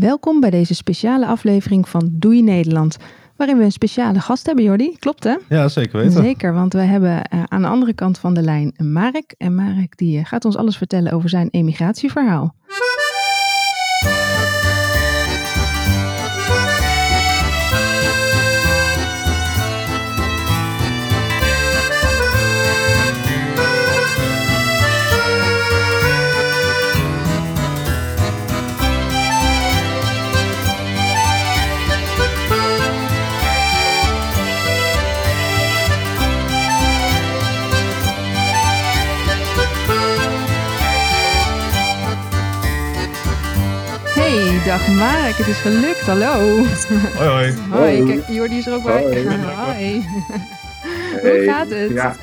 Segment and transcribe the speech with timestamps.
[0.00, 2.96] Welkom bij deze speciale aflevering van Doei Nederland.
[3.36, 4.96] Waarin we een speciale gast hebben, Jordi.
[4.98, 5.36] Klopt hè?
[5.48, 6.22] Ja, zeker weten.
[6.22, 9.34] Zeker, want we hebben uh, aan de andere kant van de lijn Marek.
[9.38, 12.54] En Marek die uh, gaat ons alles vertellen over zijn emigratieverhaal.
[44.70, 46.00] Dag Mark, het is gelukt.
[46.00, 46.32] Hallo.
[46.34, 46.64] Hoi,
[47.16, 47.52] hoi.
[47.70, 49.02] Hoi, kijk, Jordi is er ook bij.
[49.02, 49.28] Hoi.
[49.66, 50.04] Hoi.
[51.12, 51.90] Hey, Hoe gaat het?
[51.90, 52.14] Ja,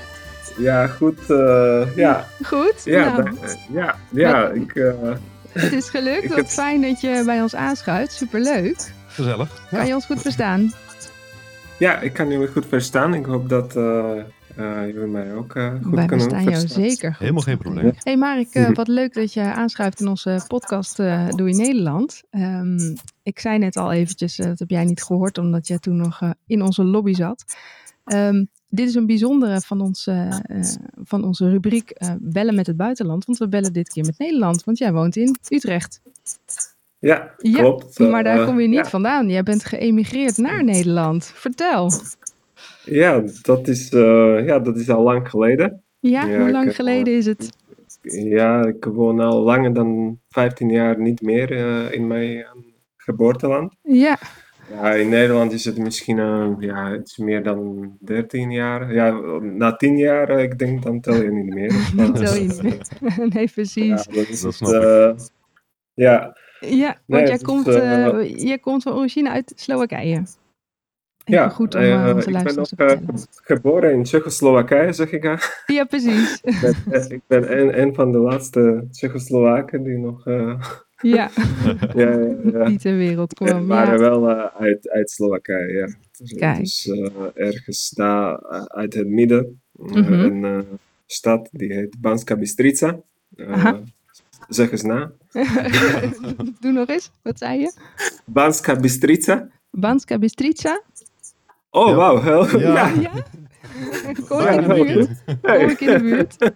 [0.57, 1.19] ja goed.
[1.29, 2.81] eh, ja, Goed?
[2.83, 3.29] ja, Nou,
[3.71, 4.91] ja, ja, ik, eh,
[5.51, 6.27] het is gelukt.
[6.27, 8.11] Wat heb- fijn dat je bij ons aanschuift.
[8.11, 8.77] Superleuk.
[9.07, 9.49] Gezellig.
[9.71, 9.77] Ja.
[9.77, 10.73] Kan je ons goed verstaan?
[11.77, 13.13] ja, ik kan jullie goed verstaan.
[13.13, 14.11] Ik hoop dat eh,
[14.57, 17.19] jullie mij ook eh, goed Wij kunnen verstaan jou zeker goed.
[17.19, 17.91] Helemaal geen probleem.
[18.03, 22.21] Hey Mark, eh, wat leuk dat je aanschuift in onze podcast eh Doe je Nederland.
[22.29, 25.95] Ehm, ik zei net al eventjes, eh, dat heb jij niet gehoord omdat jij toen
[25.97, 27.45] nog eh, in onze lobby zat.
[28.05, 30.63] Ehm, dit is een bijzondere van, ons, eh, eh,
[31.03, 33.25] van onze rubriek eh, Bellen met het buitenland.
[33.25, 36.01] Want we bellen dit keer met Nederland, want jij woont in Utrecht.
[36.99, 37.99] Ja, Ja, klopt.
[37.99, 38.85] Maar daar Eh, kom je niet ja.
[38.85, 39.29] vandaan.
[39.29, 41.25] Jij bent geëmigreerd naar Nederland.
[41.25, 41.91] Vertel.
[42.83, 45.83] Ja, dat is, eh, ja, dat is al lang geleden.
[45.99, 47.49] Ja, Ja, hoe lang eh, geleden is het?
[48.01, 52.45] Ja, ik woon al langer dan 15 jaar niet meer eh, in mijn
[52.97, 53.75] geboorteland.
[53.81, 54.17] Ja,
[54.71, 58.93] Ja, in Nederland is het misschien eh, ja, iets meer dan 13 jaar.
[58.93, 61.91] Ja, na 10 jaar, ik denk, dan tel je niet meer.
[61.95, 62.77] dat tel je niet meer.
[63.33, 64.05] nee, Ja, precies.
[64.05, 65.25] dat is Dat het, eh,
[65.93, 67.65] ja, Ja, want Nee, jij, is, komt,
[68.41, 70.23] jij komt van origine uit Slowakije.
[71.27, 72.97] Ja goed om eh, eh, onze ik ben ook eh,
[73.43, 75.25] geboren in Tsjechoslowakije, zeg ik.
[75.25, 75.37] aan.
[75.65, 76.41] Ja, precies.
[76.43, 80.57] ik ben, ik ben een, een van de laatste Tsjechoslowaken die nog ja,
[81.01, 81.29] ja,
[81.93, 83.67] ja, ja, die ter wereld kwam.
[83.67, 84.09] waren Ja.
[84.09, 85.87] wel uit, uit Slowakije, ja.
[86.17, 86.97] Dus, Kijk.
[87.33, 89.61] eh, ergens daar uit het midden.
[89.71, 90.13] Mhm.
[90.43, 90.65] Een
[91.05, 92.99] stad die heet Banska Bystrica.
[93.37, 93.79] Aha.
[94.47, 95.11] zeg eens na.
[96.61, 97.73] Doe nog eens, wat zei je?
[98.25, 98.75] Banska
[100.19, 100.81] Bystrica?
[101.77, 101.95] Oh, Ja.
[101.95, 102.21] wauw.
[102.21, 102.91] heel- Ja.
[102.99, 103.11] Ja.
[104.27, 105.39] Kom ik in de buurt?
[105.41, 106.51] Kom ik in de buurt?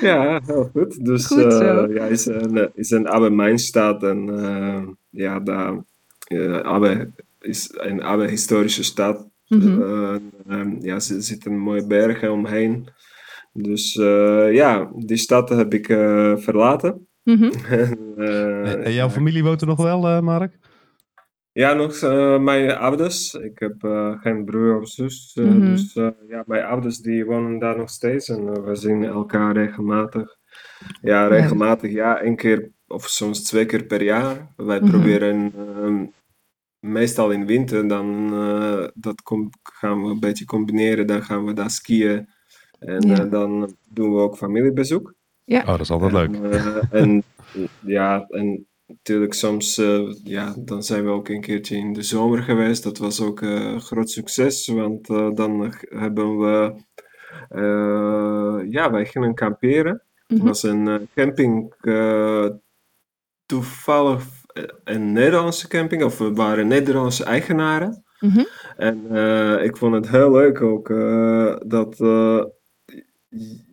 [0.00, 1.04] Ja, heel goed.
[1.04, 5.74] Dus Goed eh, ja, is een, is een Abbe Mijnstad en eh, ja, daar,
[6.26, 7.10] eh, Abbe
[7.40, 9.26] is een Abbe historische stad.
[9.48, 10.14] Eh,
[10.48, 12.88] ehm, ja, er zitten mooie bergen omheen.
[13.52, 17.06] Dus eh, ja, die stad heb ik eh, verlaten.
[17.24, 17.50] Mhm.
[17.68, 20.58] En, eh, en jouw familie woont er nog wel, eh, Mark?
[21.54, 23.34] Ja, nog eh, mijn ouders.
[23.34, 25.32] Ik heb eh, geen broer of zus.
[25.34, 25.60] eh, Mhm.
[25.60, 28.28] Dus eh, ja, mijn ouders die wonen daar nog steeds.
[28.28, 30.36] En eh, we zien elkaar regelmatig.
[31.02, 31.40] Ja, Leuk.
[31.40, 31.92] regelmatig.
[31.92, 34.52] Ja, één keer of soms twee keer per jaar.
[34.56, 34.90] Wij Mhm.
[34.90, 36.04] proberen ehm,
[36.80, 37.88] meestal in winter.
[37.88, 41.06] Dan eh, dat com- gaan we een beetje combineren.
[41.06, 42.28] Dan gaan we daar skiën.
[42.78, 43.24] En Ja.
[43.24, 45.14] eh, dan doen we ook familiebezoek.
[45.46, 46.36] Oh, dat is altijd leuk.
[46.52, 47.22] Eh, en
[47.80, 52.42] ja, en natuurlijk soms, eh, ja, dan zijn we ook een keertje in de zomer
[52.42, 52.82] geweest.
[52.82, 56.74] Dat was ook eh, een groot succes, want eh, dan hebben we,
[58.70, 60.02] ja, wij gingen kamperen.
[60.26, 60.46] Het Mhm.
[60.46, 61.74] was een camping,
[63.46, 64.24] toevallig
[64.84, 68.04] een Nederlandse camping, of we waren Nederlandse eigenaren.
[68.20, 68.44] Mhm.
[68.76, 68.96] En
[69.64, 70.88] ik vond het heel leuk ook
[71.70, 71.96] dat,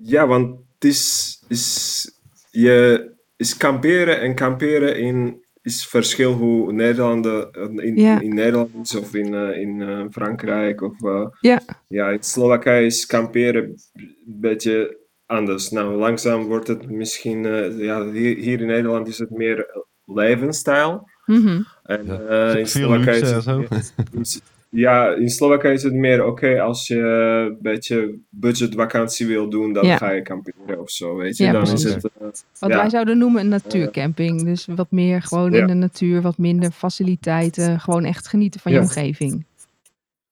[0.03, 2.11] ja, want het is, is,
[2.51, 3.09] je,
[3.41, 8.19] is kamperen en kamperen in, is verschil hoe Nederlanden, eh, in, Ja.
[8.21, 10.93] in Nederland is of in, eh, in eh, Frankrijk of
[11.39, 11.61] Ja.
[11.87, 13.63] ja, in Slowakije is kamperen
[13.95, 15.69] een beetje anders.
[15.69, 17.43] Nou, langzaam wordt het misschien,
[17.77, 21.09] ja, hier, hier in Nederland is het meer levensstijl.
[21.25, 21.61] Mhm.
[21.83, 22.19] En Ja.
[22.19, 24.41] eh, in Veel Slowakije is en het is-
[24.73, 29.85] ja, in Slowakije is het meer oké als je een beetje budgetvakantie wil doen, dan
[29.85, 29.97] Ja.
[29.97, 31.43] ga je kamperen of zo, weet je.
[31.43, 32.11] Ja, dan is het, eh,
[32.59, 32.77] Wat ja.
[32.77, 34.43] wij zouden noemen een natuurcamping.
[34.43, 35.59] Dus wat meer gewoon Ja.
[35.61, 37.79] in de natuur, wat minder faciliteiten.
[37.79, 39.45] Gewoon echt genieten van je omgeving.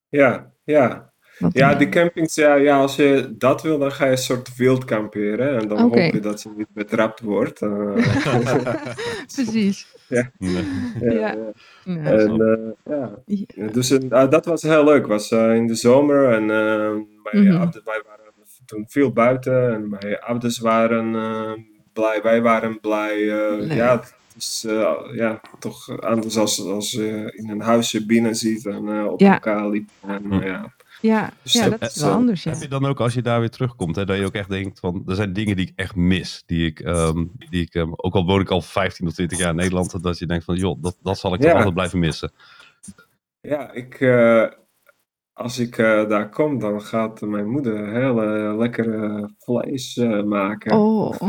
[0.08, 1.09] ja, ja.
[1.40, 4.56] Wat Ja, die campings, ja, ja, als je dat wil, dan ga je een soort
[4.56, 5.58] wild kamperen.
[5.60, 7.62] En dan hoop je dat je niet betrapt wordt.
[7.62, 7.92] eh.
[9.34, 9.86] Precies.
[10.08, 10.24] Nee.
[11.00, 11.36] ja,
[11.84, 12.02] Ja.
[12.04, 12.40] En,
[12.84, 13.18] eh, ja.
[13.72, 15.06] Dus eh, dat was heel leuk.
[15.06, 17.08] was eh, in de zomer en mijn
[17.46, 17.56] Mhm.
[17.56, 18.24] ouders, wij waren
[18.66, 21.12] toen veel buiten en mijn ouders waren
[21.92, 23.18] blij, wij waren blij.
[23.74, 28.66] ja, het is eh, ja, toch anders als, als je in een huisje binnen ziet
[28.66, 29.32] en eh, op Ja.
[29.32, 29.88] elkaar liep.
[30.06, 30.32] En, Hm.
[30.32, 30.72] eh, ja.
[31.00, 32.50] Ja, Dus ja dat- dat is wel anders, ja.
[32.52, 34.80] Heb je dan ook, als je daar weer terugkomt, hè, dat je ook echt denkt
[34.80, 36.42] van, er zijn dingen die ik echt mis.
[36.46, 39.50] Die ik, ehm, die ik ehm, ook al woon ik al 15 of 20 jaar
[39.50, 41.56] in Nederland, dat je denkt van, joh, dat, dat zal ik toch Ja.
[41.56, 42.32] altijd blijven missen.
[43.40, 44.46] Ja, ik, eh,
[45.32, 50.72] als ik eh, daar kom, dan gaat mijn moeder heel eh, lekkere vlees maken.
[50.78, 51.20] Oh,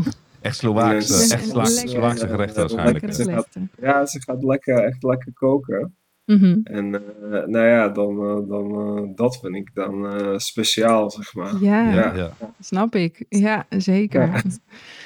[0.41, 1.29] Echt Slovaakse, Yes.
[1.29, 1.44] echt.
[1.47, 3.71] Slovaakse gerechten waarschijnlijk.
[3.81, 5.95] Ja, ze gaat lekker, echt lekker koken.
[6.39, 6.60] Mhm.
[6.63, 7.01] En eh,
[7.45, 11.54] nou ja, dan, eh, dan, eh, dat vind ik dan eh, speciaal, zeg maar.
[11.62, 12.13] Ja, Ja, Ja.
[12.16, 12.31] ja.
[12.60, 13.25] snap ik.
[13.30, 14.22] Ja, zeker.
[14.22, 14.42] Ja.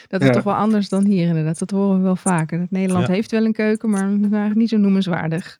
[0.07, 0.33] Dat is Ja.
[0.33, 1.59] toch wel anders dan hier inderdaad.
[1.59, 2.59] Dat horen we wel vaker.
[2.59, 3.13] Dat Nederland Ja.
[3.13, 5.57] heeft wel een keuken, maar eigenlijk niet zo noemenswaardig.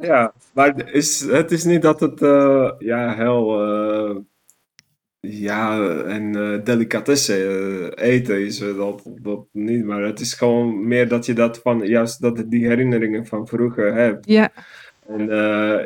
[0.00, 4.16] Ja, maar het is, het is niet dat het eh, ja, heel eh,
[5.20, 10.88] ja, en eh delicatessen eh, eten is eh, dat, dat niet, maar het is gewoon
[10.88, 14.26] meer dat je dat van, juist dat die herinneringen van vroeger hebt.
[14.26, 14.50] Ja,
[15.06, 15.26] En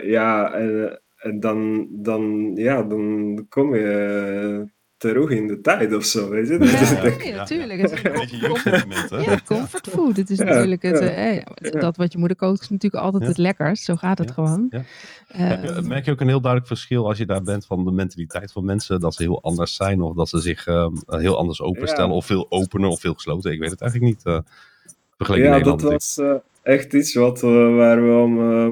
[0.05, 4.67] ja, en, en dan, dan, ja, dan kom je
[5.03, 6.59] terug in de tijd of zo, weet je.
[6.59, 7.37] Dat is- ja, ja.
[7.37, 7.81] natuurlijk.
[7.81, 9.17] Het is Een beetje jeugdsentiment, hè?
[9.21, 10.17] Ja, comfortfood.
[10.17, 11.07] Het is Ja, natuurlijk het, ja.
[11.07, 11.45] eh, eh,
[11.81, 13.29] dat wat je moeder kookt is natuurlijk altijd Ja.
[13.29, 13.85] het lekkerst.
[13.85, 14.67] Zo gaat het Ja, gewoon.
[14.71, 14.83] ja.
[15.63, 18.53] Eh, merk je ook een heel duidelijk verschil als je daar bent van de mentaliteit
[18.53, 22.11] van mensen, dat ze heel anders zijn of dat ze zich ehm, heel anders openstellen
[22.11, 22.17] Ja.
[22.17, 23.53] of veel opener of veel gesloten?
[23.53, 24.25] Ik weet het eigenlijk niet.
[24.27, 24.39] eh
[25.17, 26.15] vergeleken Ja, met dat Nederland.
[26.17, 26.19] was
[26.65, 28.63] eh, echt iets wat, eh, waar we om eh,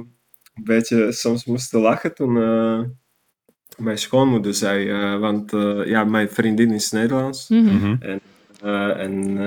[0.55, 2.81] een beetje soms moesten lachen toen eh,
[3.81, 7.49] mijn schoonmoeder zei, eh, want eh, ja, mijn vriendin is Nederlands.
[7.49, 7.65] mhm.
[7.77, 8.19] Mhm.
[8.63, 9.39] Eh, en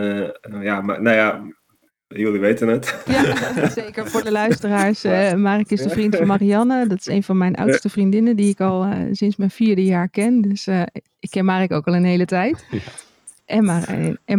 [0.41, 1.41] eh, ja, maar nou ja,
[2.07, 3.03] jullie weten het.
[3.05, 5.03] Ja, zeker voor de luisteraars.
[5.03, 6.87] eh Mark is de vriend van Marianne.
[6.87, 10.09] Dat is een van mijn oudste vriendinnen die ik al eh, sinds mijn vierde jaar
[10.09, 10.41] ken.
[10.41, 10.81] Dus eh,
[11.19, 12.65] ik ken Mark ook al een hele tijd.
[12.71, 12.77] Ja.
[13.53, 13.65] En,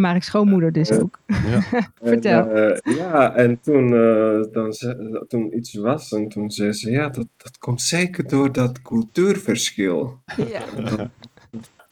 [0.01, 1.19] Mar en, schoonmoeder dus ook.
[1.27, 1.61] Ja.
[2.03, 2.49] Vertel.
[2.49, 6.91] En, eh, ja, en toen, eh, dan ze, toen iets was en toen zei ze,
[6.91, 10.19] ja, dat, dat komt zeker door dat cultuurverschil.
[10.37, 10.63] Ja.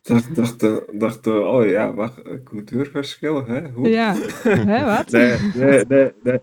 [0.03, 3.69] dacht, dacht, eh, dacht oh ja, wacht, cultuurverschil, hè?
[3.69, 3.89] Hoe?
[3.89, 5.11] Ja, hè, wat?
[5.11, 6.39] Nee, nee, nee, nee.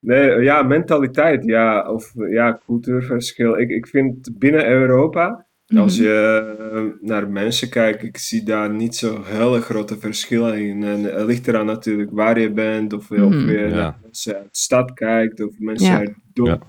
[0.00, 3.58] Nee, ja, mentaliteit, ja, of ja, cultuurverschil.
[3.58, 5.46] Ik, ik vind binnen Europa,
[5.76, 6.06] als Mhm.
[6.08, 6.56] je
[7.00, 10.82] eh, naar mensen kijkt, ik zie daar niet zo hele grote verschillen in.
[10.84, 13.50] En het ligt eraan natuurlijk waar je bent, of, of Mhm.
[13.50, 13.68] je Ja.
[13.68, 15.98] naar mensen uit de stad kijkt, of mensen Ja.
[15.98, 16.64] uit het dorp.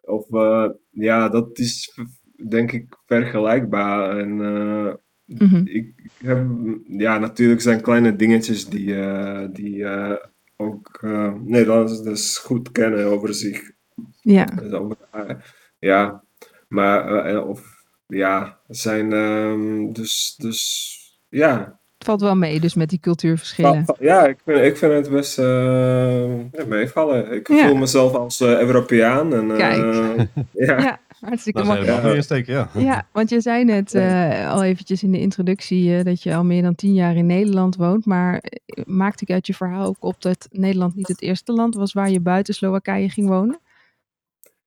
[0.00, 1.98] Of eh, ja, dat is
[2.48, 4.18] denk ik vergelijkbaar.
[4.18, 4.92] En eh,
[5.26, 5.56] Mhm.
[5.56, 6.46] ik, ik heb,
[6.86, 10.16] ja, natuurlijk zijn kleine dingetjes die, eh, die eh,
[10.56, 13.70] ook eh, Nederlanders dus goed kennen over zich.
[14.20, 15.34] Ja, Dus over, eh,
[15.78, 16.24] ja,
[16.68, 17.71] maar, eh, of,
[18.16, 20.98] ja, zijn, ehm, dus, dus,
[21.28, 21.80] ja.
[21.98, 23.84] het valt wel mee dus met die cultuurverschillen.
[24.00, 25.44] Ja, ik vind, ik vind het best eh,
[26.52, 27.32] ja, meevallen.
[27.32, 27.66] Ik Ja.
[27.66, 29.34] voel mezelf als eh, Europeaan.
[29.34, 30.28] En, eh, Kijk.
[30.66, 30.80] ja.
[30.80, 31.86] Ja, hartstikke Nou, we
[32.26, 32.68] nog Ja.
[32.74, 32.80] ja.
[32.80, 36.44] Ja, want je zei net eh, al eventjes in de introductie eh, dat je al
[36.44, 38.06] meer dan tien jaar in Nederland woont.
[38.06, 38.42] Maar
[38.84, 42.10] maakte ik uit je verhaal ook op dat Nederland niet het eerste land was waar
[42.10, 43.60] je buiten Slowakije ging wonen?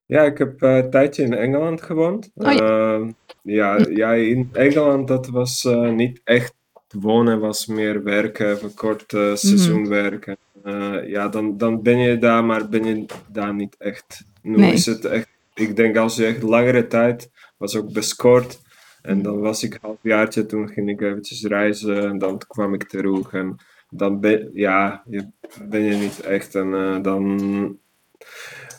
[0.06, 2.32] Ja, ik heb eh, een tijdje in Engeland gewoond.
[2.36, 2.60] Oh ja.
[2.94, 3.12] Ehm,
[3.42, 6.54] ja, ja, in Engeland dat was eh, niet echt
[6.88, 9.22] wonen, was meer werken, even kort Mhm.
[9.22, 10.38] eh, seizoen werken.
[10.64, 14.24] Eh, ja, dan, dan ben je daar, maar ben je daar niet echt.
[14.42, 14.74] Nu Nee.
[14.74, 18.60] is het echt, ik denk als je echt langere tijd, was ook best kort.
[18.62, 19.12] Mhm.
[19.12, 22.84] En dan was ik een halfjaartje, toen ging ik eventjes reizen en dan kwam ik
[22.84, 23.34] terug.
[23.34, 23.56] En
[23.90, 25.26] dan ben, ja, je,
[25.64, 26.56] ben je niet echt.
[26.56, 27.78] En eh, dan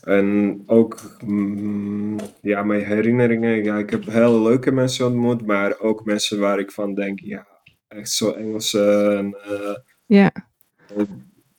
[0.07, 3.65] en ook mm, ja, mijn herinneringen.
[3.65, 7.47] Ja, ik heb hele leuke mensen ontmoet, maar ook mensen waar ik van denk, ja,
[7.89, 9.15] echt zo Engelse.
[9.19, 10.31] En, eh, Ja,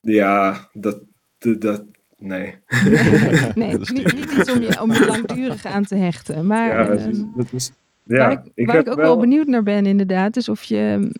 [0.02, 1.00] ja, dat,
[1.38, 1.84] dat, dat-
[2.18, 2.56] nee.
[3.56, 6.46] nee, niet, niet iets om je, om je langdurig aan te hechten.
[6.48, 7.72] Maar Ja, dat ehm, is, dat is-
[8.04, 10.64] waar ja, ik, ik waar heb ik ook wel benieuwd naar ben inderdaad, is of
[10.64, 11.12] je...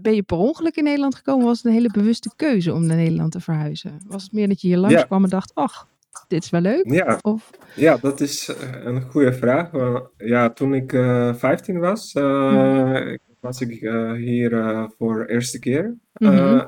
[0.00, 1.46] Ben je per ongeluk in Nederland gekomen?
[1.46, 4.00] Was het een hele bewuste keuze om naar Nederland te verhuizen?
[4.06, 5.88] Was het meer dat je hier langskwam en dacht, ach,
[6.28, 6.92] dit is wel leuk?
[6.92, 9.70] Ja, Of, ja, dat is eh, een goede vraag.
[10.16, 15.58] Ja, toen ik eh 15 was, eh, was ik eh, hier eh, voor de eerste
[15.58, 15.96] keer.
[16.14, 16.32] Mhm.
[16.32, 16.64] Eh,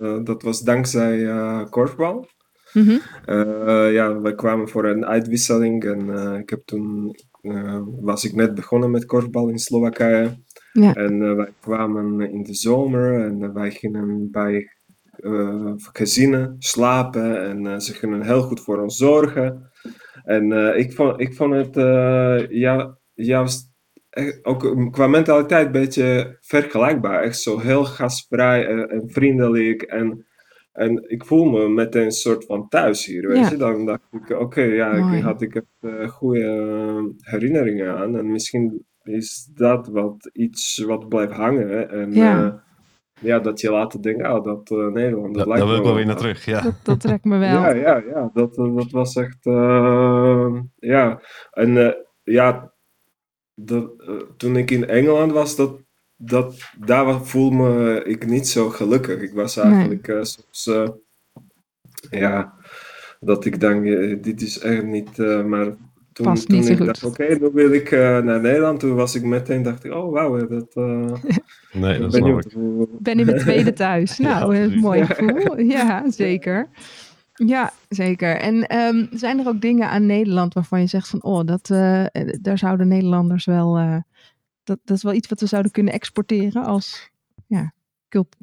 [0.00, 2.28] eh, dat was dankzij eh korfbal.
[2.72, 2.96] Mhm.
[3.24, 8.34] Eh, ja, we kwamen voor een uitwisseling en eh, ik heb toen eh, was ik
[8.34, 10.42] net begonnen met korfbal in Slowakije.
[10.72, 10.94] Ja.
[10.94, 14.73] En eh, wij kwamen in de zomer en eh, wij gingen bij
[15.24, 19.70] eh, gezinnen slapen en eh, ze gingen heel goed voor ons zorgen.
[20.24, 21.74] En eh, ik, vond, ik vond het
[22.50, 23.72] ja, juist
[24.42, 27.22] ook qua mentaliteit een beetje vergelijkbaar.
[27.22, 29.82] Echt zo heel gastvrij en, en vriendelijk.
[29.82, 30.26] En
[30.72, 33.50] En ik voel me meteen een soort van thuis hier, weet Ja.
[33.50, 33.56] je.
[33.56, 35.16] Dan dacht ik, oké, ja, Mooi.
[35.16, 38.16] ik had ik eh, goede eh, herinneringen aan.
[38.18, 41.90] En misschien is dat wat iets wat blijft hangen.
[41.90, 42.63] En Ja.
[43.24, 45.76] Eh, ja, dat je later denkt, oh, dat eh, Nederland, dat Daar lijkt daar wil
[45.76, 46.22] me ik wel weer naar wat.
[46.22, 46.60] terug, ja.
[46.60, 47.48] Dat, dat trekt me wel.
[47.48, 48.30] Ja, ja, ja.
[48.34, 49.46] Dat, eh, dat was echt.
[49.46, 51.20] eh, ja.
[51.50, 52.72] En eh, ja,
[53.54, 55.80] dat, eh, toen ik in Engeland was, dat,
[56.16, 59.20] dat, daar voelde me ik niet zo gelukkig.
[59.22, 59.64] Ik was Nee.
[59.64, 60.66] eigenlijk eh, soms.
[60.66, 60.88] eh,
[62.20, 62.54] ja,
[63.20, 65.18] dat ik denk, eh, dit is echt niet.
[65.18, 65.74] eh, maar
[66.14, 67.02] toen, Past toen niet zo ik goed.
[67.04, 68.80] oké, nu wil ik eh, naar Nederland.
[68.80, 70.74] Toen was ik meteen, dacht ik, oh wauw, dat.
[70.74, 71.12] eh,
[71.82, 72.46] Nee, dat ben ik.
[72.98, 74.18] ben in mijn tweede thuis.
[74.18, 75.60] Nou, mooi gevoel.
[75.60, 76.68] Ja, zeker.
[77.34, 78.36] Ja, zeker.
[78.36, 82.04] En ehm, zijn er ook dingen aan Nederland waarvan je zegt van, oh, dat, eh,
[82.40, 83.96] daar zouden Nederlanders wel, eh,
[84.64, 87.10] dat, dat is wel iets wat we zouden kunnen exporteren als,
[87.46, 87.72] ja,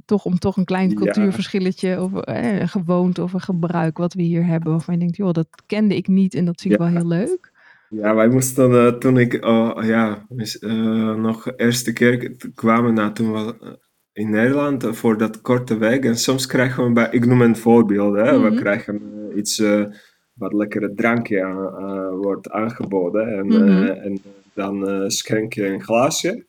[0.05, 0.95] toch om toch een klein Ja.
[0.95, 5.17] cultuurverschilletje of eh, een gewoonte of een gebruik wat we hier hebben, waarvan je denkt,
[5.17, 6.85] joh, dat kende ik niet en dat vind ik Ja.
[6.85, 7.50] wel heel leuk.
[7.93, 10.25] Ja, wij moesten eh, toen ik oh, ja,
[10.59, 13.71] eh, nog de eerste keer kwamen na toen we eh,
[14.13, 16.05] in Nederland voor dat korte week.
[16.05, 18.49] En soms krijgen we bij, ik noem een voorbeeld, hè, Mhm.
[18.53, 19.85] we krijgen eh, iets eh,
[20.33, 23.37] wat lekkere drankje aan, eh, wordt aangeboden.
[23.37, 23.83] En, Mhm.
[23.83, 24.21] eh, en
[24.53, 26.45] dan eh, schenk je een glaasje.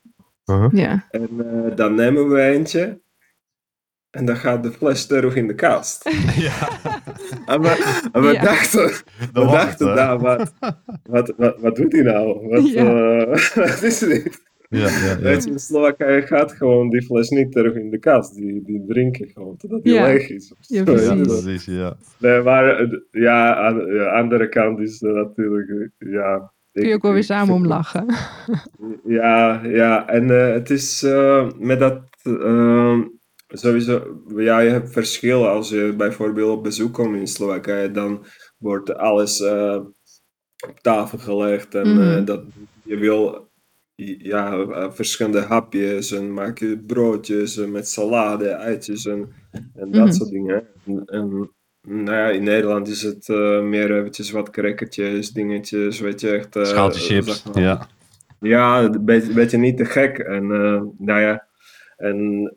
[0.47, 0.73] Uh-huh.
[0.73, 3.01] Ja, En eh, dan nemen we eentje.
[4.11, 6.11] En dan gaat de fles terug in de kast.
[6.49, 6.69] Ja,
[7.47, 8.43] En we, en we Ja.
[8.43, 8.91] dachten,
[9.33, 10.53] we dachten nou, wat,
[11.05, 12.49] wat, wat, wat doet hij nou?
[12.49, 12.85] Wat, Ja.
[12.85, 14.51] eh, wat is dit?
[14.69, 15.19] Ja, ja, ja.
[15.19, 18.35] Weet je, in Slowakije gaat gewoon die fles niet terug in de kast.
[18.35, 20.05] Die, die drinken gewoon totdat die Ja.
[20.05, 20.55] leeg is.
[20.61, 21.65] Ja, Ja, precies.
[21.65, 21.97] ja.
[22.19, 25.69] Nee, maar eh, ja, aan de andere kant is natuurlijk,
[25.99, 26.53] eh, ja...
[26.73, 28.07] kun je ook wel weer samen om lachen.
[29.05, 32.01] Ja, ja, en eh, het is eh, met dat
[33.53, 35.51] sowieso, ja, je hebt verschillen.
[35.51, 38.25] Als je bijvoorbeeld op bezoek komt in Slowakije, dan
[38.59, 39.81] wordt alles eh,
[40.69, 42.01] op tafel gelegd en Mhm.
[42.01, 42.45] eh, dat
[42.85, 43.51] je wil
[44.19, 49.33] ja, verschillende hapjes en maak je broodjes en met salade, eitjes en,
[49.75, 50.11] en dat Mhm.
[50.13, 50.67] soort dingen.
[50.87, 51.51] En, en
[51.89, 56.57] nou ja, in Nederland is het eh, meer eventjes wat crackertjes, dingetjes, weet je, echt...
[56.57, 57.89] eh, zeg maar, ja.
[58.41, 60.19] ja, een beetje, beetje niet te gek.
[60.19, 61.47] En eh, nou ja,
[61.97, 62.53] en,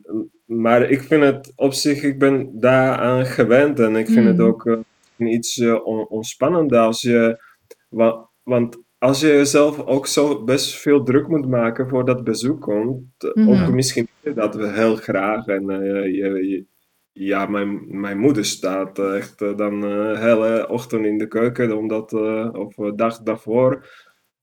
[0.45, 4.45] maar ik vind het op zich, ik ben daaraan gewend en ik vind het Mm.
[4.45, 7.43] ook eh, iets on- ontspannender als je,
[7.89, 12.61] wa- want als je jezelf ook zo best veel druk moet maken voor dat bezoek
[12.61, 13.49] komt, Mhm.
[13.49, 16.65] ook misschien dat we heel graag en eh, je, je-
[17.11, 22.13] ja, mijn, mijn moeder staat eh, echt dan de hele ochtend in de keuken, omdat,
[22.13, 23.87] eh, of dag daarvoor.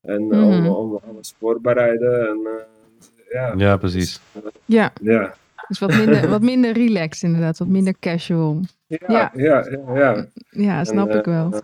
[0.01, 0.29] En om,
[0.59, 0.67] Mhm.
[0.67, 2.27] om alles voorbereiden.
[2.27, 4.19] En, eh, ja, Ja, precies.
[4.65, 5.33] Ja, ja.
[5.67, 8.61] Dus wat minder, wat minder relaxed inderdaad, wat minder casual.
[8.87, 9.31] Ja, Ja.
[9.35, 11.53] ja, ja, snap En, ik wel.
[11.53, 11.59] eh,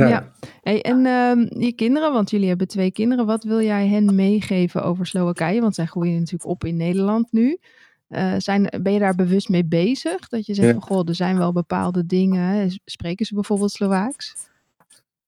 [0.00, 0.08] ja.
[0.08, 0.32] Ja.
[0.62, 3.26] Hey, en ehm, je kinderen, want jullie hebben twee kinderen.
[3.26, 5.60] Wat wil jij hen meegeven over Slowakije?
[5.60, 7.58] Want zij groeien natuurlijk op in Nederland nu.
[8.08, 10.28] Eh, zijn, ben je daar bewust mee bezig?
[10.28, 10.72] Dat je zegt Ja.
[10.74, 12.70] van, goh, er zijn wel bepaalde dingen.
[12.84, 14.34] Spreken ze bijvoorbeeld Slovaaks?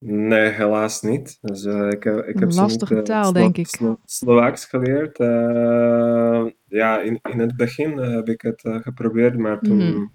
[0.04, 1.38] Nee, helaas niet.
[1.40, 3.66] Dus, eh, ik, heb- ik Een heb lastige niet, eh, taal, Slo- denk ik.
[3.66, 5.18] Slo- Slovaaks geleerd.
[5.18, 10.06] Eh, ja, in, in het begin eh, heb ik het eh, geprobeerd, maar toen, Mhm.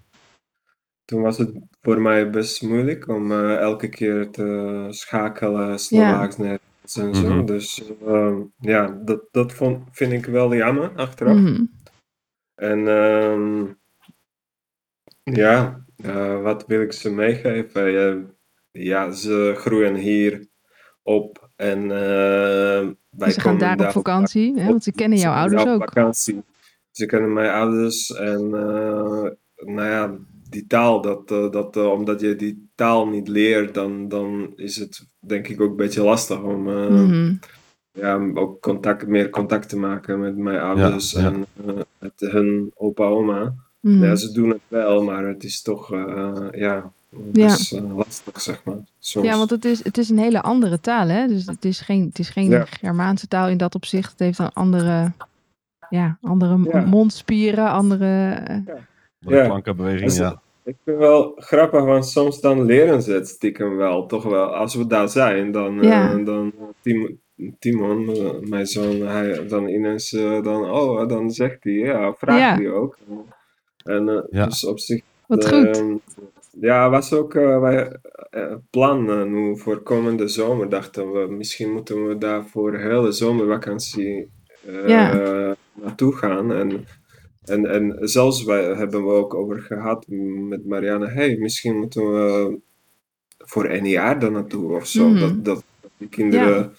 [1.04, 6.96] toen was het voor mij best moeilijk om eh, elke keer te schakelen, Slovaaks, Nederlands
[6.96, 7.34] en zo.
[7.34, 7.44] Mhm.
[7.46, 11.36] Dus eh, ja, dat, dat vond, vind ik wel jammer achteraf.
[11.36, 11.64] Mhm.
[12.54, 13.64] En ehm,
[15.22, 18.36] ja, eh, wat wil ik ze meegeven?
[18.70, 20.46] Ja, ja, ze groeien hier
[21.02, 24.66] op en eh, wij ze gaan komen daar op vakantie, hè?
[24.66, 25.88] want ze kennen jouw ze gaan ouders daar op ook.
[25.88, 26.42] vakantie.
[26.90, 29.30] Ze kennen mijn ouders en eh,
[29.74, 30.16] nou ja,
[30.50, 35.06] die taal, dat, eh, dat, omdat je die taal niet leert, dan, dan is het
[35.18, 37.34] denk ik ook een beetje lastig om eh, Mhm.
[37.92, 41.20] ja, ook contact, meer contact te maken met mijn ouders ja.
[41.32, 41.46] en
[41.98, 43.54] met hun opa oma.
[43.80, 44.04] Mhm.
[44.04, 46.46] Ja, ze doen het wel, maar het is toch eh,
[47.10, 47.46] ja, Ja.
[47.46, 48.76] best eh, lastig, zeg maar.
[48.98, 51.26] Ja, want het is, het is een hele andere taal, hè?
[51.26, 52.64] Dus het is geen, het is geen Ja.
[52.64, 54.10] Germaanse taal in dat opzicht.
[54.10, 55.12] Het heeft een andere,
[55.90, 56.80] ja, andere Ja.
[56.84, 58.30] mondspieren, andere...
[58.32, 58.56] eh,
[59.18, 59.44] De Ja.
[59.44, 60.40] klankenbeweging, Dus- ja.
[60.64, 64.54] Ik vind wel grappig, want soms dan leren ze het stiekem wel, toch wel.
[64.54, 66.14] Als we daar zijn, dan, eh, Ja.
[66.16, 67.20] dan Tim-
[67.58, 72.38] Timon, eh, mijn zoon, hij dan ineens, eh, dan, oh, dan zegt hij, ja, vraagt
[72.40, 72.54] Ja.
[72.54, 72.98] hij ook.
[73.84, 74.44] En eh, Ja.
[74.46, 75.82] dus op zich Wat Eh, goed.
[76.60, 77.98] Ja, was ook uh, wij,
[78.30, 80.68] eh, plan eh, nu voor komende zomer.
[80.68, 84.30] Dachten we, misschien moeten we daar voor de hele zomervakantie
[84.66, 85.56] eh, Ja.
[85.74, 86.52] naartoe gaan.
[86.52, 86.86] En
[87.48, 90.04] en, en zelfs wij hebben we ook over gehad
[90.48, 91.08] met Marianne.
[91.08, 92.58] Hey, misschien moeten we
[93.38, 95.08] voor een jaar dan naartoe of zo.
[95.08, 95.18] Mhm.
[95.18, 95.64] Dat, dat
[95.96, 96.72] die kinderen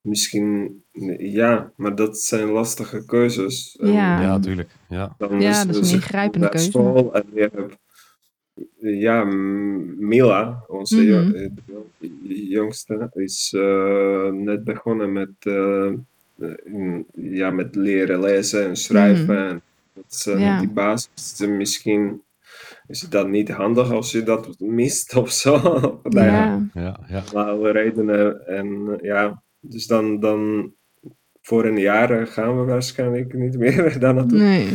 [0.00, 0.82] misschien,
[1.18, 3.78] ja, maar dat zijn lastige keuzes.
[3.82, 4.20] Ja.
[4.20, 4.68] Ja, natuurlijk.
[4.88, 5.14] Ja.
[5.18, 6.70] dan Ja, dat is een ingrijpende keuze.
[6.70, 7.76] School en je hebt,
[8.78, 9.24] ja,
[9.98, 11.34] Mila, onze Mhm.
[11.34, 11.50] eh,
[12.50, 15.90] jongste, is eh, net begonnen met, eh,
[16.64, 19.24] in- ja, met leren lezen en schrijven.
[19.44, 19.48] Mhm.
[19.48, 19.62] En
[19.94, 20.58] dat is Ja.
[20.58, 21.46] die basis.
[21.48, 22.22] Misschien
[22.86, 25.54] is het dan niet handig als je dat mist of zo.
[26.02, 27.00] Nou ja, Ja.
[27.08, 28.46] Ja, alle redenen.
[28.46, 30.72] En ja, dus dan, dan
[31.42, 34.38] voor een jaar gaan we waarschijnlijk niet meer daar naartoe.
[34.38, 34.68] Nee.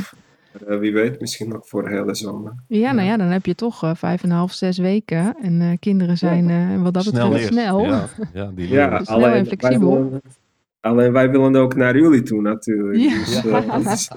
[0.67, 2.53] Eh, wie weet, misschien ook voor de hele zomer.
[2.67, 5.35] Ja, nou ja, dan heb je toch eh, vijf en een half, zes weken.
[5.41, 7.65] En eh, kinderen zijn eh, wat dat snel betreft leert.
[7.65, 7.79] snel.
[7.85, 9.91] Ja, ja, die Ja, en alleen, flexibel.
[9.93, 10.21] Wij willen,
[10.81, 12.97] alleen wij willen ook naar jullie toe natuurlijk.
[12.97, 13.77] Ja.
[13.77, 14.12] Dus, is-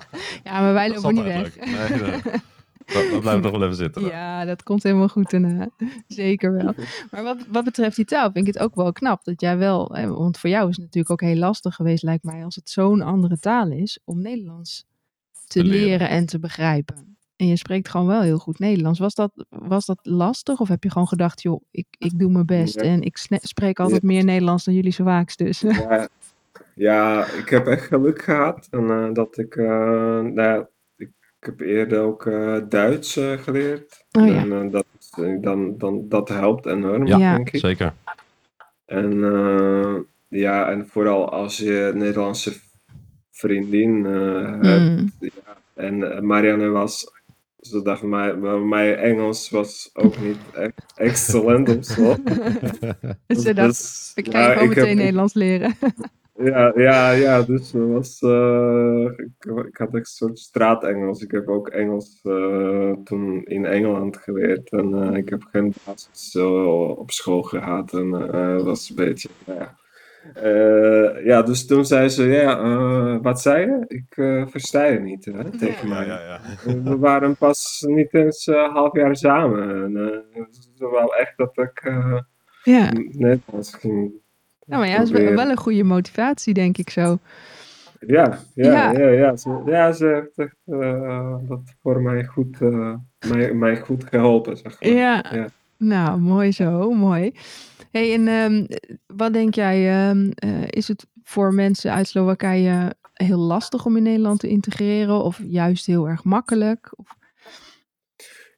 [0.45, 1.57] Ja, maar wij lopen niet weg.
[1.59, 4.05] Nee, dat blijft nog wel even zitten.
[4.05, 5.69] Ja, dat komt helemaal goed daarna.
[6.07, 6.75] Zeker wel.
[7.11, 9.97] Maar wat, wat betreft die taal vind ik het ook wel knap dat jij wel,
[10.07, 13.01] want voor jou is het natuurlijk ook heel lastig geweest, lijkt mij, als het zo'n
[13.03, 14.87] andere taal is, om Nederlands
[15.49, 15.87] te Te leren.
[15.87, 17.17] leren en te begrijpen.
[17.37, 18.99] En je spreekt gewoon wel heel goed Nederlands.
[18.99, 22.47] Was dat, was dat lastig of heb je gewoon gedacht, joh, ik, ik doe mijn
[22.47, 22.83] best Ja.
[22.83, 25.61] en ik spreek altijd meer Nederlands dan jullie zo vaak dus?
[25.61, 26.09] ja,
[26.75, 28.69] ja, ik heb echt geluk gehad.
[28.71, 30.65] En, eh, dat ik, eh, nou
[30.97, 31.09] ik,
[31.41, 34.05] ik heb eerder ook eh, Duits eh, geleerd.
[34.19, 34.35] Oh ja.
[34.35, 34.87] En dat,
[35.41, 37.61] dan, dan, dat helpt enorm, denk ik.
[37.61, 37.93] Zeker.
[38.85, 39.95] En eh,
[40.29, 42.53] ja, en vooral als je Nederlandse
[43.39, 44.61] vriendin eh.
[44.63, 45.11] Mm.
[45.21, 45.31] Ja,
[45.75, 47.13] en eh, Marianne was,
[47.57, 52.17] zodat mij, maar mijn Engels was ook niet echt excellent of zo.
[53.27, 55.75] Dus je dacht, Dus, ik ga gewoon meteen heb- Nederlands leren.
[56.45, 61.23] Ja, ja, ja, dus was, eh, ik, ik had echt een soort straatengels.
[61.23, 62.21] Ik heb ook Engels
[63.05, 64.71] toen in Engeland geleerd.
[64.71, 67.93] En ik heb geen basis op school gehad.
[67.93, 69.77] En dat was een beetje, ja.
[70.35, 73.85] Eh, ja, dus toen zei ze, ja, eh, wat zei je?
[73.89, 76.07] Ik eh, versta je niet, hè, tegen Ja, mij.
[76.07, 76.41] ja, ja.
[76.83, 79.85] We waren pas niet eens een half jaar samen.
[79.85, 80.43] En, eh,
[80.79, 82.19] ze wou echt dat ik eh
[82.63, 82.91] Ja.
[83.11, 84.13] Nederlands ging
[84.67, 87.19] Nou, maar ja, dat is wel- wel een goede motivatie, denk ik zo.
[88.07, 88.93] Ja, ja, Ja.
[88.93, 89.37] ja, ja.
[89.37, 92.95] Ze, ja, ze heeft echt eh, dat voor mij goed, eh,
[93.29, 94.91] mij, mij goed geholpen, zeg maar.
[94.91, 95.25] Ja.
[95.79, 97.33] Nou, mooi zo, mooi.
[97.91, 98.67] Hey, en ehm,
[99.07, 104.03] wat denk jij, ehm, eh, is het voor mensen uit Slowakije heel lastig om in
[104.03, 106.93] Nederland te integreren of juist heel erg makkelijk?
[106.97, 107.17] Of,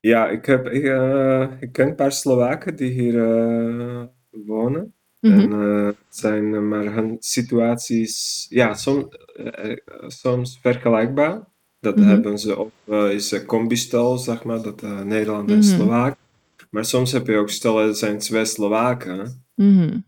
[0.01, 4.95] Ja, ik, heb, ik, eh, ik ken een paar Slowaken die hier eh, wonen.
[5.21, 5.33] Mhm.
[5.41, 5.51] En
[5.87, 9.09] het zijn maar hun situaties, ja, som,
[10.07, 11.49] soms vergelijkbaar.
[11.81, 12.09] Dat Mhm.
[12.09, 15.67] hebben ze ook, eh, is een combistel, zeg maar, dat Nederland en Mhm.
[15.67, 16.17] Slovaak.
[16.71, 19.45] Maar soms heb je ook stellen, er zijn twee Slowaken.
[19.55, 19.99] Mhm.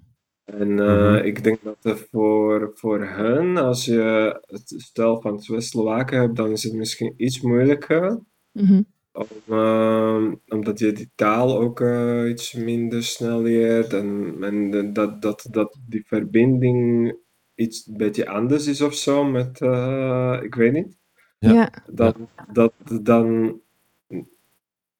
[0.44, 1.24] En eh, Mhm.
[1.24, 6.36] ik denk dat er voor, voor hen, als je het stel van twee Slowaken hebt,
[6.36, 8.20] dan is het misschien iets moeilijker.
[8.52, 8.82] Mhm.
[9.12, 13.92] Om, ehm, omdat je die taal ook eh, iets minder snel leert.
[13.92, 17.14] En, en de- dat, dat, dat die verbinding
[17.54, 20.98] iets een beetje anders is of zo met, eh, ik weet niet.
[21.38, 21.52] Ja.
[21.52, 21.72] Ja.
[21.92, 22.72] Dan, dat,
[23.02, 23.60] dan,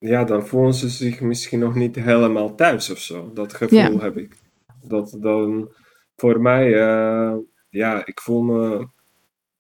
[0.03, 3.31] ja, dan voelen ze zich misschien nog niet helemaal thuis of zo.
[3.33, 3.99] Dat gevoel Ja.
[3.99, 4.37] heb ik.
[4.83, 5.73] Dat dan
[6.17, 7.37] voor mij, eh,
[7.69, 8.87] ja, ik voel me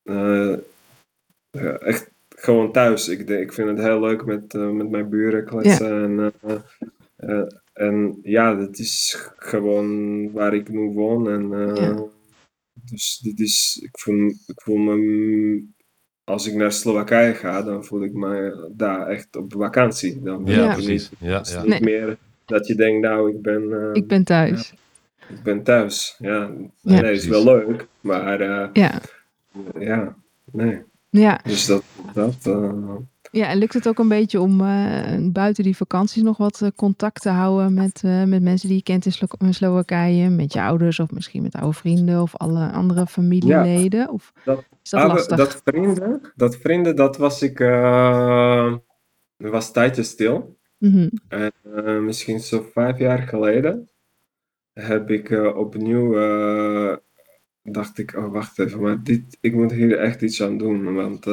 [0.03, 0.53] eh,
[1.51, 3.09] eh, echt gewoon thuis.
[3.09, 6.03] Ik, ik vind het heel leuk met, met mijn buren kletsen.
[6.03, 6.59] En, eh,
[7.17, 11.29] eh, en ja, het is gewoon waar ik nu woon.
[11.31, 12.05] En, Ja.
[12.85, 15.65] Dus dit is, ik voel, ik voel me,
[16.33, 20.21] als ik naar Slowakije ga, dan voel ik me daar echt op vakantie.
[20.23, 21.11] Dan ben Ja, ik precies.
[21.11, 21.61] Niet, Ja, het is ja.
[21.63, 21.81] niet Nee.
[21.83, 24.75] meer dat je denkt, nou, ik ben, eh, Ik ben thuis.
[25.29, 26.17] ik ben thuis.
[26.19, 26.51] Ja, Ja.
[27.01, 29.01] nee, het is wel leuk, maar eh, Ja.
[29.79, 30.17] ja,
[30.53, 30.83] nee.
[31.11, 31.41] Ja.
[31.45, 31.83] Dus dat,
[32.15, 32.95] dat eh,
[33.33, 36.69] ja, en lukt het ook een beetje om eh, buiten die vakanties nog wat eh,
[36.77, 40.29] contact te houden met, eh, met mensen die je kent in, Slo in Slowakije?
[40.29, 44.11] Met je ouders of misschien met oude vrienden of alle andere familieleden?
[44.11, 45.37] Of Dat- is dat Ah, lastig?
[45.37, 47.59] dat vrienden, dat vrienden, dat was ik,
[49.37, 50.57] was tijdje stil.
[50.79, 51.09] Mhm.
[51.29, 51.53] En
[52.05, 53.89] misschien zo vijf jaar geleden
[54.73, 56.13] heb ik opnieuw,
[57.63, 61.27] dacht ik, oh wacht even, maar dit, ik moet hier echt iets aan doen, want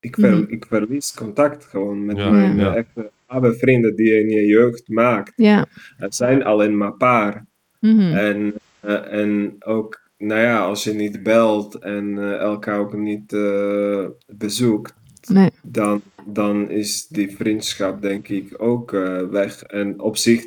[0.00, 0.52] ik, ver, Mhm.
[0.52, 2.70] ik verlies contact gewoon met Ja, mijn ja.
[2.72, 5.32] eh, echte oude vrienden die je in je jeugd maakt.
[5.36, 5.66] Ja.
[5.96, 7.46] Het zijn alleen maar paar.
[7.80, 8.00] Mhm.
[8.16, 13.32] En, eh, en ook, nou ja, als je niet belt en eh, elkaar ook niet
[13.32, 14.94] eh, bezoekt,
[15.32, 15.50] Nee.
[15.62, 19.62] dan, dan is die vriendschap denk ik ook eh, weg.
[19.62, 20.46] En op zich,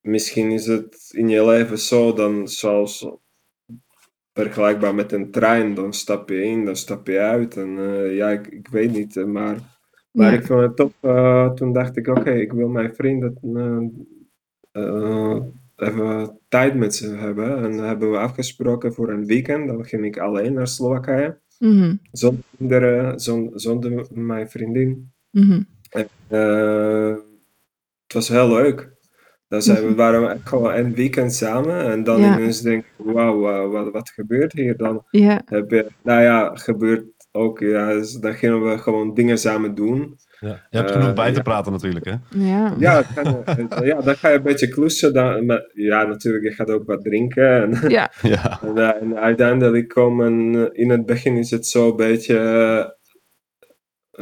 [0.00, 3.08] misschien is het in je leven zo, dan zoals
[4.36, 7.56] vergelijkbaar met een trein, dan stap je in, dan stap je uit.
[7.56, 9.56] En eh, ja, ik, ik weet niet, eh, maar,
[10.12, 10.38] maar Ja.
[10.38, 10.92] ik vond het top.
[11.00, 13.38] eh, toen dacht ik, oké, ik wil mijn vrienden
[15.76, 17.58] even tijd met ze hebben.
[17.64, 19.68] En hebben we afgesproken voor een weekend.
[19.68, 21.38] Dan ging ik alleen naar Slowakije.
[21.58, 21.94] Mhm.
[22.12, 25.12] Zonder, zon- zonder mijn vriendin.
[25.30, 25.62] Mhm.
[28.06, 28.94] Het was heel leuk.
[29.48, 31.84] Dan zijn we, waren we echt gewoon een weekend samen.
[31.84, 32.36] En dan Ja.
[32.38, 35.04] ineens denk ik, wauw, wat, wat gebeurt hier dan?
[35.10, 35.42] Ja.
[35.44, 37.58] Heb je, nou ja, gebeurt ook.
[37.60, 40.16] Ja, dus dan gingen we gewoon dingen samen doen.
[40.40, 40.66] Ja.
[40.70, 41.42] Je hebt Eh, genoeg bij te ja.
[41.42, 42.14] praten natuurlijk, hè?
[42.30, 42.74] Ja.
[42.78, 45.12] Ja, kan, eh, ja, dan ga je een beetje klussen.
[45.14, 47.62] Dan, maar, ja, natuurlijk, je gaat ook wat drinken.
[47.62, 48.10] En, Ja.
[48.22, 48.60] Ja.
[48.62, 52.84] En, eh, en uiteindelijk komen, eh, in het begin is het zo een beetje eh,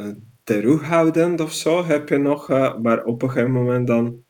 [0.04, 0.12] eh,
[0.44, 4.22] terughoudend of zo, heb je nog, eh, maar op een gegeven moment dan,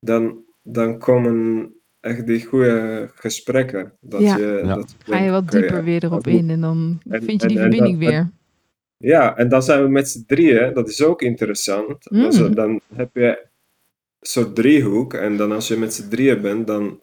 [0.00, 3.92] dan, dan komen echt die goede gesprekken.
[4.00, 4.36] Dat Ja.
[4.36, 4.74] je, Ja.
[4.74, 7.58] Dat je Ga je wat dieper weer erop in en dan En- vind je die
[7.58, 8.30] en- en verbinding dat- weer.
[8.96, 12.10] Ja, en dan zijn we met z'n drieën, dat is ook interessant.
[12.10, 12.20] Mm.
[12.22, 16.66] Dus, dan heb je een soort driehoek, en dan als je met z'n drieën bent,
[16.66, 17.02] dan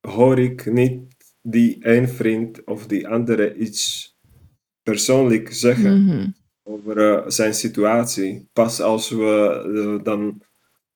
[0.00, 1.00] hoor ik niet
[1.42, 4.10] die één vriend of die andere iets
[4.82, 6.26] persoonlijk zeggen Mhm.
[6.62, 8.48] over eh, zijn situatie.
[8.52, 9.62] Pas als we
[9.98, 10.42] eh, dan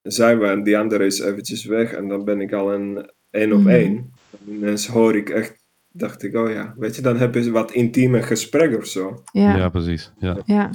[0.06, 3.52] zijn we en die andere is eventjes weg en dan ben ik al een één
[3.52, 3.68] op Mhm.
[3.68, 4.12] één.
[4.46, 7.72] En ineens hoor ik echt, dacht ik, oh ja, weet je, dan heb je wat
[7.72, 9.22] intieme gesprek of zo.
[9.32, 9.56] Ja.
[9.56, 10.12] Ja, precies.
[10.18, 10.36] Ja.
[10.44, 10.70] ja.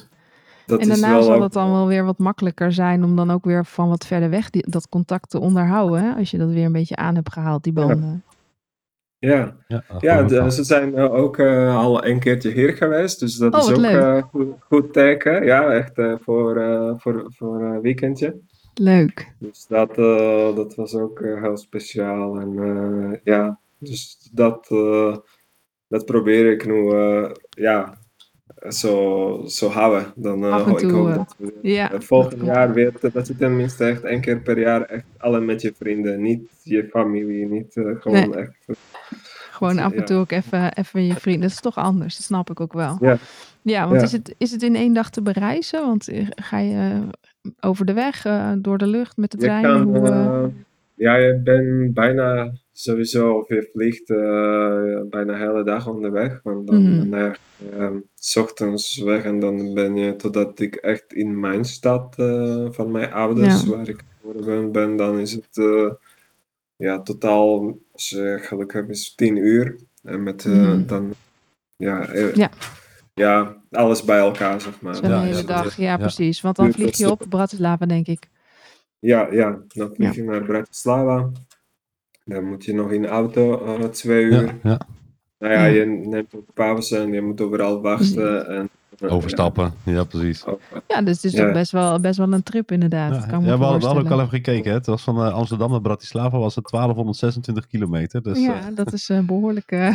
[0.65, 3.15] Dat En is daarna wel zal ook- het dan wel weer wat makkelijker zijn om
[3.15, 6.04] dan ook weer van wat verder weg die, dat contact te onderhouden.
[6.04, 6.13] Hè?
[6.13, 8.24] Als je dat weer een beetje aan hebt gehaald, die banden.
[9.17, 13.54] Ja, Ja, ja ze zijn eh, ook eh, al een keertje hier geweest, dus dat
[13.54, 15.46] Oh, is ook eh, goed, goed teken.
[15.46, 18.39] Ja, echt eh, voor, eh, voor, voor een weekendje.
[18.74, 19.34] Leuk.
[19.38, 22.40] Dus dat, eh, dat was ook eh, heel speciaal.
[22.40, 24.68] En eh, ja, dus dat,
[25.88, 26.94] dat probeer ik nu
[27.50, 27.98] ja,
[28.70, 30.14] zo, zo houden.
[30.16, 31.92] Dan, ho- ik hoop dat we Ja.
[32.02, 35.74] volgende jaar weer, dat je tenminste echt één keer per jaar echt alle met je
[35.78, 38.36] vrienden, niet je familie, niet gewoon Nee.
[38.36, 38.80] echt.
[39.52, 40.04] Gewoon af en Ja.
[40.04, 41.42] toe ook even, even je vrienden.
[41.42, 42.98] Dat is toch anders, dat snap ik ook wel.
[43.00, 43.18] Ja.
[43.62, 44.02] Ja, want.
[44.02, 45.82] Is, het, is het in één dag te bereizen?
[45.86, 47.02] Want ga je
[47.60, 49.62] over de weg, eh, door de lucht, met de trein?
[49.63, 50.43] kan, Hoe, eh, eh,
[50.93, 54.08] ja, je bent bijna sowieso, of je vliegt
[55.10, 56.39] bijna de hele dag onderweg.
[56.43, 57.10] Want dan Mhm.
[57.10, 57.39] naar,
[57.71, 62.15] ehm, s ochtends weg en dan ben je, totdat ik echt in mijn stad
[62.69, 63.69] van mijn ouders, Ja.
[63.69, 65.47] waar ik geboren ben, ben, dan is het
[66.75, 69.75] ja, totaal, als je geluk hebt, is het tien uur.
[70.04, 70.86] En met Mhm.
[70.86, 71.13] dan,
[71.75, 72.49] ja, Ja.
[73.13, 74.96] ja, alles bij elkaar, zeg maar.
[74.96, 75.78] zo'n Ja, hele ja, dag.
[75.78, 75.98] Ja, ja.
[75.98, 76.42] precies.
[76.42, 78.30] Want dan vlieg je op Bratislava, denk ik.
[79.00, 81.30] Ja, ja, dan vlieg je naar Bratislava.
[82.26, 84.46] Dan moet je nog in de auto eh, twee uur.
[84.46, 84.80] Ja, ja.
[85.40, 88.48] Nou ja, je neemt ook pauze en je moet overal wachten.
[88.48, 89.74] En, eh, Overstappen.
[89.84, 90.44] Ja, precies.
[90.46, 93.16] ja, over- Ja, dus het is toch best wel, best wel een trip inderdaad.
[93.16, 94.70] Ja, kan me ja, we, hadden, we hadden ook al even gekeken.
[94.72, 94.78] Hè.
[94.78, 98.22] Het was van eh, Amsterdam naar Bratislava was het 1226 kilometer.
[98.24, 99.88] Dus eh, ja, dat is een behoorlijke, dat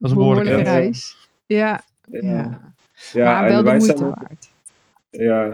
[0.00, 0.82] is een behoorlijke behoorlijke reis.
[0.82, 1.16] reis.
[1.46, 1.80] Ja,
[2.20, 2.73] ja.
[3.12, 3.40] Ja.
[3.40, 4.50] Maar wel de wij moeite zijn, waard.
[5.10, 5.48] ja,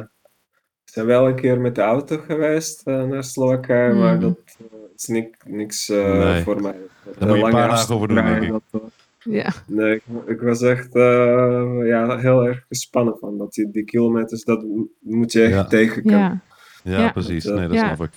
[0.85, 4.21] we zijn wel een keer met de auto geweest eh, naar Slowakije, maar Mm.
[4.21, 4.65] dat eh,
[4.97, 6.43] is niks, niks eh, Nee.
[6.43, 6.75] voor mij.
[7.19, 8.51] Daar moet je een paar dagen over doen, denk ik.
[8.71, 8.83] dat,
[9.25, 13.39] Ja, Nee, ik, ik was echt eh, ja, heel erg gespannen van.
[13.39, 14.65] Dat die, die kilometers, dat
[15.01, 15.65] moet je echt Ja.
[15.65, 16.19] tegenkomen.
[16.19, 16.41] ja,
[16.83, 17.13] ja, Ja.
[17.13, 17.45] precies.
[17.45, 17.95] Dat, Nee, dat ja.
[17.95, 18.13] snap ik.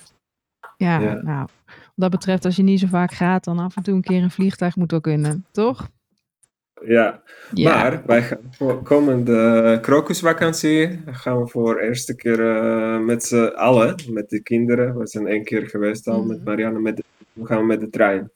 [0.76, 1.14] ja, Ja.
[1.22, 1.46] nou.
[1.66, 4.22] Wat dat betreft, als je niet zo vaak gaat, dan af en toe een keer
[4.22, 5.88] een vliegtuig moet ook kunnen, toch?
[6.86, 7.22] Ja,
[7.54, 7.74] Ja.
[7.74, 13.44] maar wij gaan voor komende krokusvakantie gaan we voor de eerste keer eh, met z'n
[13.54, 14.98] allen, met de kinderen.
[14.98, 16.28] We zijn één keer geweest al Mhm.
[16.28, 18.30] met Marianne, met de, we gaan met de trein.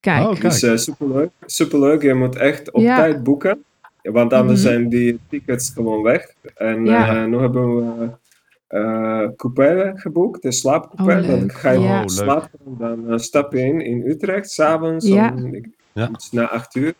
[0.00, 0.40] Kijk, Oh, kijk.
[0.42, 2.02] Dus eh, superleuk, superleuk.
[2.02, 2.96] Je moet echt op Ja.
[2.96, 3.64] tijd boeken,
[4.02, 4.68] want anders Mhm.
[4.70, 6.26] zijn die tickets gewoon weg.
[6.54, 7.16] En Ja.
[7.22, 8.08] eh, nu hebben we
[8.68, 11.20] eh coupé geboekt, de slaapcoupé.
[11.20, 12.00] Oh, dan ga je Ja.
[12.00, 15.32] Oh, slapen, dan stap je in in Utrecht, s'avonds Ja.
[15.36, 16.08] om ik- Ja.
[16.12, 16.94] iets na acht uur.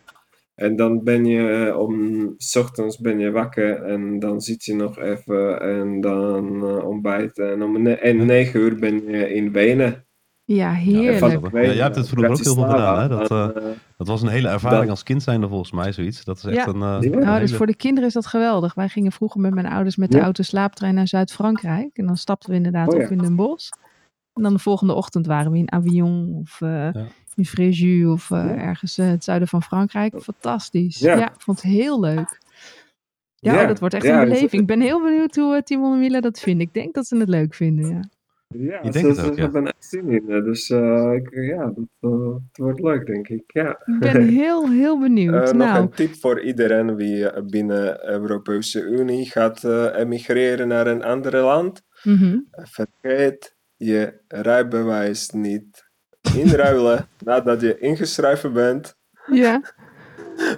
[0.55, 4.75] En dan ben je eh, om s ochtends ben je wakker en dan zit je
[4.75, 7.51] nog even en dan eh, ontbijten.
[7.51, 10.05] En om ne en negen uur ben je in Wenen.
[10.43, 11.17] ja, heerlijk.
[11.17, 13.07] van Ja, Wenen jij hebt het vroeger ook heel veel gedaan, hè?
[13.07, 13.63] Dat, eh,
[13.97, 16.23] Dat was een hele ervaring Dat- als kind zijnde volgens mij, zoiets.
[16.23, 16.67] Dat is echt Ja.
[16.67, 16.95] een, Ja.
[16.95, 18.73] een Nou, dus hele- voor de kinderen is dat geweldig.
[18.73, 20.23] Wij gingen vroeger met mijn ouders met de Ja.
[20.23, 21.97] auto slaaptrein naar Zuid-Frankrijk.
[21.97, 23.05] En dan stapten we inderdaad Oh ja.
[23.05, 23.69] op in Den Bosch.
[24.33, 26.59] En dan de volgende ochtend waren we in Avignon of
[27.35, 28.55] in Fréjus of eh, Ja.
[28.55, 30.21] ergens eh, het zuiden van Frankrijk.
[30.21, 30.99] Fantastisch.
[30.99, 31.17] Ja.
[31.17, 31.27] Ja.
[31.33, 32.39] ik vond het heel leuk.
[33.35, 34.61] Ja, Ja, oh, dat wordt echt ja, een het- beleving.
[34.61, 36.67] Ik ben heel benieuwd hoe eh, Timon en Mila dat vinden.
[36.67, 37.99] Ik denk dat ze het leuk vinden, ja.
[38.47, 39.41] Ja, Ik ze, denk het ze ook, ja.
[39.41, 40.25] hebben echt zin in.
[40.25, 41.85] Dus eh, ik, ja, dat,
[42.51, 43.43] het wordt leuk, denk ik.
[43.47, 43.69] Ja.
[43.85, 45.33] Ik ben heel, heel benieuwd.
[45.33, 49.85] Eh, nog nou, een tip voor iedereen wie eh, binnen de Europese Unie gaat eh,
[49.95, 51.81] emigreren naar een ander land.
[52.03, 52.37] mhm.
[52.51, 55.84] Vergeet je rijbewijs niet
[56.33, 58.97] inruilen nadat je ingeschreven bent
[59.31, 59.61] ja.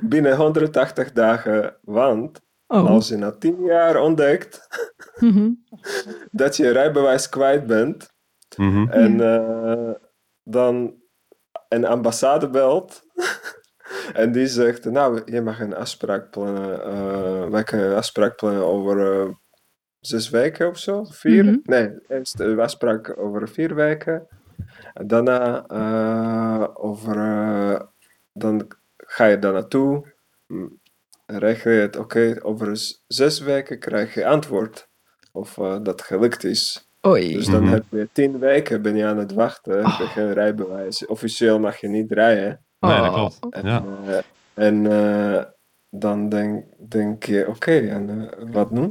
[0.02, 1.76] binnen 180 dagen.
[1.82, 2.90] Want Oh.
[2.90, 4.68] als je na 10 jaar ontdekt
[5.20, 5.50] Mhm.
[6.32, 8.14] dat je rijbewijs kwijt bent
[8.58, 8.90] Mhm.
[8.90, 9.92] en eh,
[10.44, 10.96] dan
[11.70, 13.02] een ambassade belt
[14.14, 18.64] en die zegt, nou, je mag een afspraak plannen, eh, wij kunnen een afspraak plannen
[18.66, 19.30] over eh,
[20.00, 21.44] zes weken of zo, vier?
[21.46, 21.58] Mhm.
[21.64, 24.28] Nee, eerst een afspraak over vier weken.
[24.98, 27.82] En daarna eh, over, eh,
[28.34, 30.14] dan ga je daar naartoe,
[30.48, 30.80] mm,
[31.26, 32.72] regel je het, oké, over
[33.08, 34.90] zes weken krijg je antwoord
[35.32, 36.90] of eh, dat gelukt is.
[37.08, 37.34] Oei.
[37.34, 37.72] Dus dan Mhm.
[37.74, 40.10] heb je tien weken ben je aan het wachten, heb je Oh.
[40.12, 41.06] geen rijbewijs.
[41.06, 42.66] Officieel mag je niet rijden.
[42.80, 43.14] Nee, dat Oh.
[43.14, 43.54] klopt.
[43.56, 43.84] En, Ja.
[44.54, 45.44] en eh,
[45.90, 48.90] dan denk, denk je, oké, en wat nu?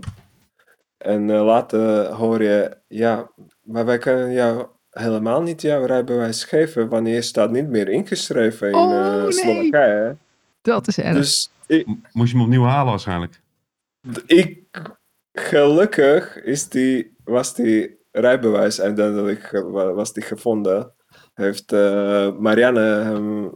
[0.99, 3.31] En eh, later hoor je, ja,
[3.63, 4.67] maar wij kunnen jou
[4.99, 9.33] helemaal niet jouw rijbewijs geven, wanneer staat niet meer ingeschreven in Oh, eh, nee.
[9.33, 10.17] Slowakije.
[10.63, 11.15] Dat is erg.
[11.15, 13.41] Dus ik, Moest je hem opnieuw halen waarschijnlijk?
[14.27, 14.59] ik,
[15.33, 20.93] gelukkig is die, was die rijbewijs uiteindelijk was die gevonden.
[21.35, 23.53] Heeft eh, Marianne hem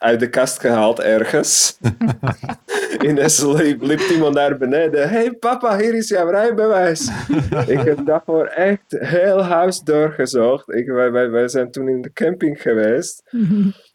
[0.00, 1.78] uit de kast gehaald ergens.
[3.08, 5.08] Ineens liep, liep iemand naar beneden.
[5.08, 7.10] hey papa, hier is jouw rijbewijs.
[7.66, 10.72] ik heb daarvoor echt heel huis doorgezocht.
[10.72, 13.22] Ik, wij, wij, wij zijn toen in de camping geweest.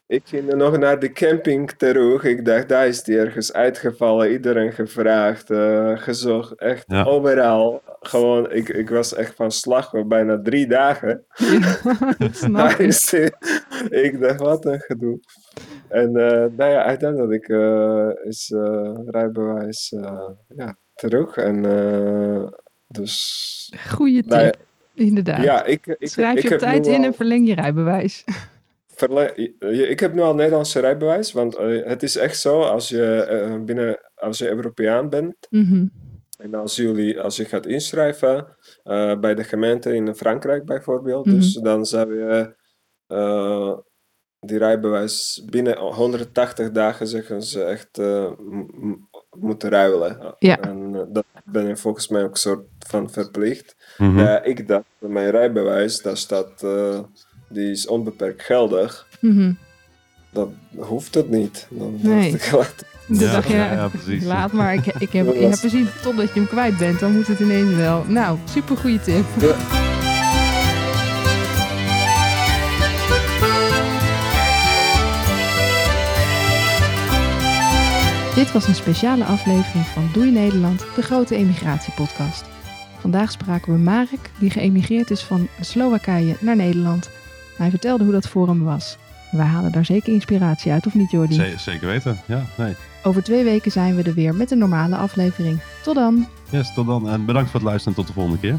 [0.08, 2.24] Ik ging er nog naar de camping terug.
[2.24, 4.32] Ik dacht, daar is die ergens uitgevallen.
[4.32, 6.60] Iedereen gevraagd, eh, gezocht.
[6.60, 7.04] Echt Ja.
[7.04, 7.82] overal.
[8.00, 11.26] Gewoon, ik, ik was echt van slag voor bijna drie dagen.
[12.52, 12.78] Daar ik.
[12.78, 13.32] is die.
[13.90, 15.20] Ik dacht, wat een gedoe.
[15.90, 18.54] En eh nou ja, uiteindelijk eh, is
[19.06, 21.36] rijbewijs eh, ja, terug.
[21.38, 22.48] En eh,
[22.88, 23.74] dus...
[23.90, 24.52] Goeie tip, nou ja,
[24.94, 25.44] inderdaad.
[25.44, 28.24] ja, ik, ik, Schrijf ik je op tijd in al- en verleng je rijbewijs.
[28.96, 32.90] Verle- je- ik heb nu al Nederlandse rijbewijs, want eh, het is echt zo, als
[32.90, 35.88] je eh, binnen, als je Europeaan bent Mhm.
[36.38, 38.48] en als, jullie, als je gaat inschrijven
[38.84, 41.36] eh, bij de gemeente in Frankrijk bijvoorbeeld, Mhm.
[41.36, 42.56] dus dan zou je
[43.08, 43.78] eh,
[44.40, 48.32] die rijbewijs binnen 180 dagen, zeggen ze echt, eh,
[49.38, 50.36] moeten ruilen.
[50.40, 50.60] Ja.
[50.60, 53.76] En dat ben je volgens mij ook een soort van verplicht.
[53.98, 54.40] Mhm.
[54.44, 57.00] Ik dacht, mijn rijbewijs, daar staat, eh,
[57.56, 59.52] die is onbeperkt geldig Mhm.
[60.32, 61.68] dan hoeft het niet.
[61.70, 62.30] Dan Nee.
[62.32, 64.24] ik, laat- Dan Ja, dacht ja, ja, precies.
[64.24, 67.40] laat maar, ik, ik heb, was- gezien, totdat je hem kwijt bent, dan moet het
[67.40, 68.04] ineens wel.
[68.08, 69.26] Nou, super goede tip.
[78.36, 82.44] Dit was een speciale aflevering van Doei Nederland, de grote emigratiepodcast.
[83.00, 87.10] Vandaag spraken we Marek, die geëmigreerd is van Slowakije naar Nederland.
[87.56, 88.98] Hij vertelde hoe dat voor hem was.
[89.32, 91.34] Wij halen daar zeker inspiratie uit, of niet Jordi?
[91.34, 92.18] Ze- zeker weten.
[92.26, 92.76] Ja, nee.
[93.04, 95.60] Over twee weken zijn we er weer met een normale aflevering.
[95.84, 96.28] Tot dan!
[96.50, 97.10] Yes, tot dan.
[97.10, 98.58] En bedankt voor het luisteren en tot de volgende keer.